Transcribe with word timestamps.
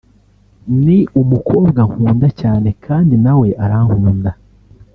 ni 0.83 0.97
umukobwa 1.21 1.79
nkunda 1.89 2.27
cyane 2.41 2.69
kandi 2.85 3.13
na 3.23 3.33
we 3.39 3.49
arankunda 3.63 4.31